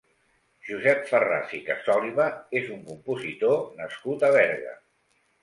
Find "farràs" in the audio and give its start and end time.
1.11-1.53